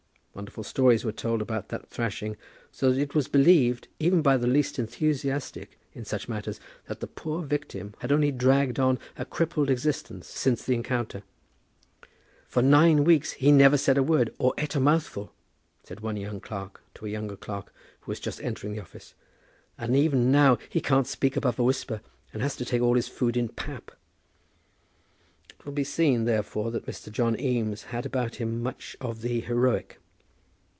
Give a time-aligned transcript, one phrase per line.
[0.33, 2.37] Wonderful stories were told about that thrashing,
[2.71, 7.05] so that it was believed, even by the least enthusiastic in such matters, that the
[7.05, 11.23] poor victim had only dragged on a crippled existence since the encounter.
[12.47, 15.33] "For nine weeks he never said a word or eat a mouthful,"
[15.83, 19.13] said one young clerk to a younger clerk who was just entering the office;
[19.77, 21.99] "and even now he can't speak above a whisper,
[22.31, 23.91] and has to take all his food in pap."
[25.49, 27.11] It will be seen, therefore, that Mr.
[27.11, 29.97] John Eames had about him much of the heroic.